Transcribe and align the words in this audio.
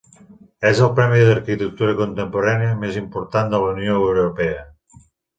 És 0.67 0.79
el 0.83 0.87
Premi 0.99 1.17
d'Arquitectura 1.25 1.93
contemporània 1.99 2.71
més 2.85 2.97
important 3.01 3.51
de 3.53 3.59
la 3.65 3.69
Unió 3.75 3.99
Europea. 4.07 4.65